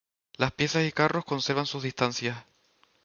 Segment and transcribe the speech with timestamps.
[0.33, 2.43] Las piezas y carros conservaban sus distancias.